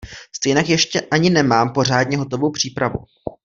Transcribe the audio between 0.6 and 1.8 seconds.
ještě ani nemám